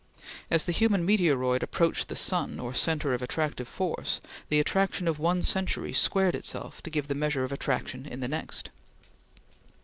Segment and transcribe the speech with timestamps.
[0.49, 5.19] As the human meteoroid approached the sun or centre of attractive force, the attraction of
[5.19, 8.71] one century squared itself to give the measure of attraction in the next.